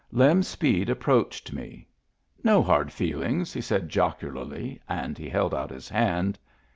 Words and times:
Lem 0.11 0.41
Speed 0.41 0.89
approached 0.89 1.53
me." 1.53 1.85
No 2.43 2.63
hard 2.63 2.91
feel 2.91 3.21
ings," 3.21 3.53
he 3.53 3.61
said 3.61 3.87
jocularly, 3.87 4.81
and 4.89 5.15
he 5.15 5.29
held 5.29 5.53
out 5.53 5.69
his 5.69 5.89
hand. 5.89 6.39